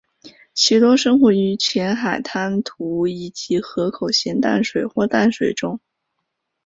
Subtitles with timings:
[0.55, 5.79] 其多生活于浅海滩涂以及河口咸淡水或淡水中。